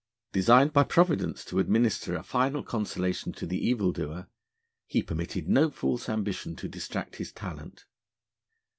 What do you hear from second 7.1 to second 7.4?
his